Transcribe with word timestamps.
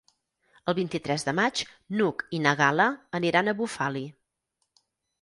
El 0.71 0.75
vint-i-tres 0.79 1.25
de 1.27 1.35
maig 1.41 1.61
n'Hug 1.99 2.25
i 2.39 2.41
na 2.49 2.57
Gal·la 2.65 2.91
aniran 3.23 3.49
a 3.49 3.57
Bufali. 3.63 4.07